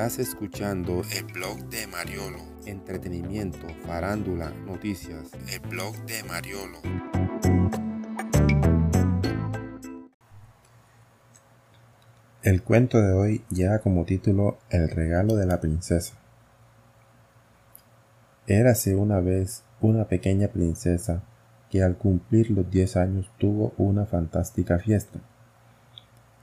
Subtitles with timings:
[0.00, 2.38] Estás escuchando el blog de Mariolo.
[2.64, 5.28] Entretenimiento, farándula, noticias.
[5.46, 6.78] El blog de Mariolo.
[12.42, 16.14] El cuento de hoy lleva como título El regalo de la princesa.
[18.46, 21.24] Érase una vez una pequeña princesa
[21.68, 25.20] que al cumplir los 10 años tuvo una fantástica fiesta.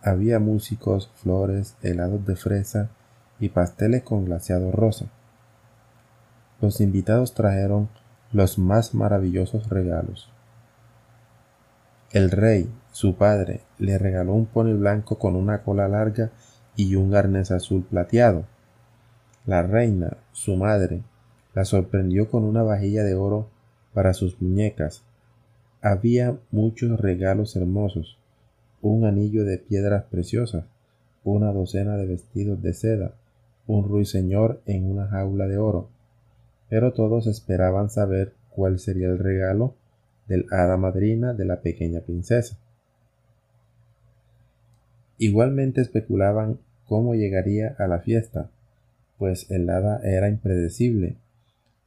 [0.00, 2.88] Había músicos, flores, helados de fresa
[3.42, 5.06] y pasteles con glaseado rosa.
[6.60, 7.88] Los invitados trajeron
[8.30, 10.30] los más maravillosos regalos.
[12.12, 16.30] El rey, su padre, le regaló un pony blanco con una cola larga
[16.76, 18.44] y un arnés azul plateado.
[19.44, 21.02] La reina, su madre,
[21.52, 23.48] la sorprendió con una vajilla de oro
[23.92, 25.02] para sus muñecas.
[25.80, 28.20] Había muchos regalos hermosos,
[28.82, 30.64] un anillo de piedras preciosas,
[31.24, 33.14] una docena de vestidos de seda,
[33.66, 35.88] un ruiseñor en una jaula de oro.
[36.68, 39.74] Pero todos esperaban saber cuál sería el regalo
[40.26, 42.56] del hada madrina de la pequeña princesa.
[45.18, 48.50] Igualmente especulaban cómo llegaría a la fiesta,
[49.18, 51.16] pues el hada era impredecible.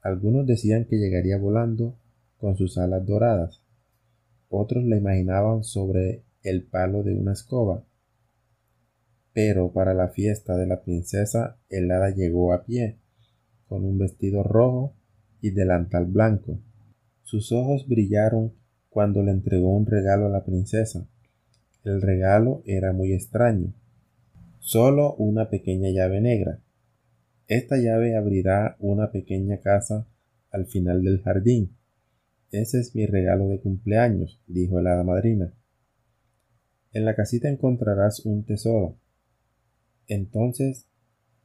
[0.02, 1.96] Algunos decían que llegaría volando
[2.40, 3.62] con sus alas doradas,
[4.50, 7.84] otros la imaginaban sobre el palo de una escoba,
[9.36, 13.00] pero para la fiesta de la princesa el hada llegó a pie,
[13.68, 14.96] con un vestido rojo
[15.42, 16.58] y delantal blanco.
[17.24, 18.54] Sus ojos brillaron
[18.90, 21.06] cuando le entregó un regalo a la princesa.
[21.84, 23.74] El regalo era muy extraño.
[24.60, 26.62] Solo una pequeña llave negra.
[27.50, 30.08] Esta llave abrirá una pequeña casa
[30.50, 31.76] al final del jardín.
[32.52, 35.52] Ese es mi regalo de cumpleaños, dijo el hada madrina.
[36.94, 38.96] En la casita encontrarás un tesoro,
[40.08, 40.88] entonces,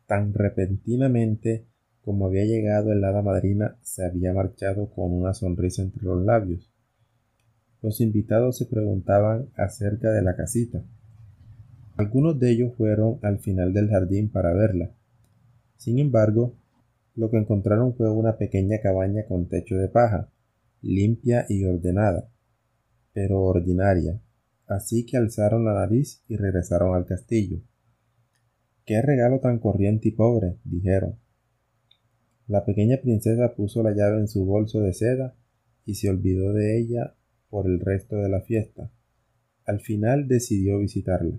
[0.07, 1.67] tan repentinamente
[2.03, 6.73] como había llegado el hada madrina, se había marchado con una sonrisa entre los labios.
[7.83, 10.83] Los invitados se preguntaban acerca de la casita.
[11.97, 14.91] Algunos de ellos fueron al final del jardín para verla.
[15.77, 16.55] Sin embargo,
[17.15, 20.31] lo que encontraron fue una pequeña cabaña con techo de paja,
[20.83, 22.31] limpia y ordenada,
[23.13, 24.21] pero ordinaria,
[24.67, 27.61] así que alzaron la nariz y regresaron al castillo.
[28.91, 31.15] Qué regalo tan corriente y pobre, dijeron.
[32.49, 35.37] La pequeña princesa puso la llave en su bolso de seda
[35.85, 37.15] y se olvidó de ella
[37.51, 38.91] por el resto de la fiesta.
[39.65, 41.39] Al final decidió visitarla.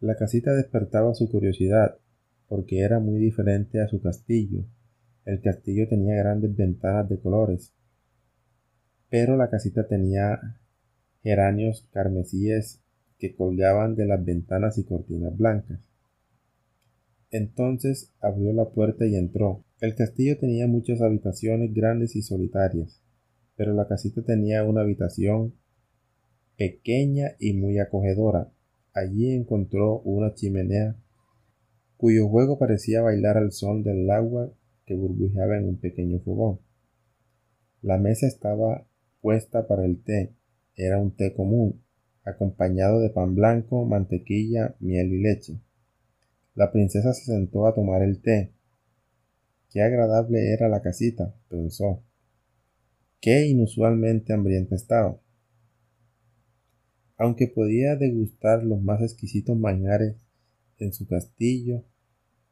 [0.00, 1.96] La casita despertaba su curiosidad,
[2.46, 4.66] porque era muy diferente a su castillo.
[5.24, 7.72] El castillo tenía grandes ventanas de colores,
[9.08, 10.60] pero la casita tenía
[11.22, 12.82] geranios carmesíes
[13.20, 15.78] que colgaban de las ventanas y cortinas blancas.
[17.30, 19.64] Entonces abrió la puerta y entró.
[19.78, 23.00] El castillo tenía muchas habitaciones grandes y solitarias,
[23.54, 25.54] pero la casita tenía una habitación
[26.56, 28.52] pequeña y muy acogedora.
[28.92, 30.96] Allí encontró una chimenea
[31.96, 34.52] cuyo juego parecía bailar al son del agua
[34.86, 36.60] que burbujeaba en un pequeño fogón.
[37.82, 38.86] La mesa estaba
[39.20, 40.34] puesta para el té.
[40.74, 41.82] Era un té común,
[42.24, 45.60] acompañado de pan blanco, mantequilla, miel y leche.
[46.54, 48.52] La princesa se sentó a tomar el té.
[49.70, 52.02] Qué agradable era la casita, pensó.
[53.20, 55.20] Qué inusualmente hambrienta estaba.
[57.16, 60.16] Aunque podía degustar los más exquisitos manjares
[60.78, 61.84] en su castillo,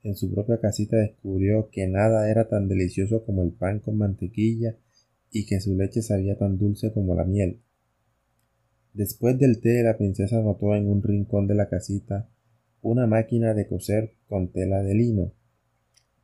[0.03, 4.77] en su propia casita descubrió que nada era tan delicioso como el pan con mantequilla
[5.31, 7.61] y que su leche sabía tan dulce como la miel.
[8.99, 12.29] Después del té, la princesa notó en un rincón de la casita
[12.83, 15.35] una máquina de coser con tela de lino,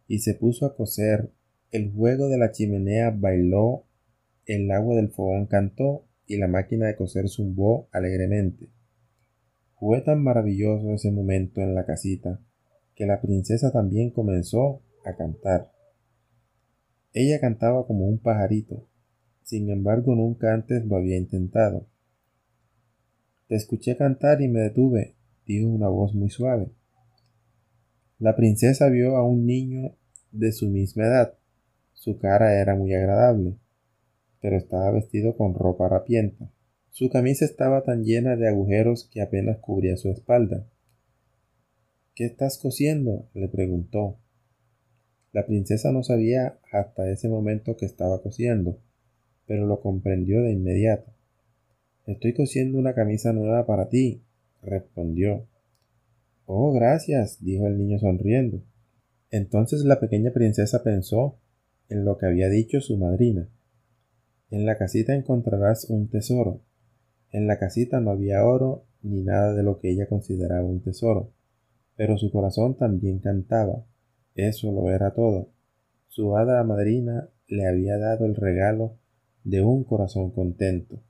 [0.09, 1.31] y se puso a coser.
[1.71, 3.85] El juego de la chimenea bailó,
[4.45, 8.71] el agua del fogón cantó, y la máquina de coser zumbó alegremente.
[9.79, 12.41] Fue tan maravilloso ese momento en la casita,
[12.97, 15.71] que la princesa también comenzó a cantar.
[17.13, 18.89] Ella cantaba como un pajarito,
[19.45, 21.87] sin embargo nunca antes lo había intentado.
[23.47, 26.71] Te escuché cantar y me detuve, dijo una voz muy suave.
[28.19, 29.97] La princesa vio a un niño
[30.33, 31.35] de su misma edad.
[31.93, 33.57] Su cara era muy agradable,
[34.41, 36.51] pero estaba vestido con ropa harapienta.
[36.91, 40.67] Su camisa estaba tan llena de agujeros que apenas cubría su espalda.
[42.15, 43.29] ¿Qué estás cosiendo?
[43.35, 44.19] le preguntó.
[45.33, 48.79] La princesa no sabía hasta ese momento que estaba cosiendo,
[49.47, 51.14] pero lo comprendió de inmediato.
[52.07, 54.23] Estoy cosiendo una camisa nueva para ti,
[54.63, 55.47] respondió.
[56.45, 58.63] Oh, gracias, dijo el niño sonriendo.
[59.31, 61.39] Entonces la pequeña princesa pensó
[61.89, 63.49] en lo que había dicho su madrina.
[64.51, 66.61] En la casita encontrarás un tesoro.
[67.31, 71.33] En la casita no había oro ni nada de lo que ella consideraba un tesoro,
[71.97, 73.87] pero su corazón también cantaba.
[74.35, 75.49] Eso lo era todo.
[76.09, 78.99] Su hada madrina le había dado el regalo
[79.43, 81.01] de un corazón contento.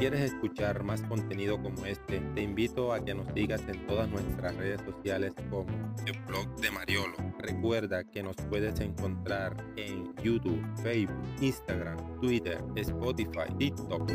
[0.00, 4.56] Quieres escuchar más contenido como este, te invito a que nos sigas en todas nuestras
[4.56, 5.66] redes sociales como
[6.06, 7.16] el blog de Mariolo.
[7.38, 14.10] Recuerda que nos puedes encontrar en YouTube, Facebook, Instagram, Twitter, Spotify, TikTok.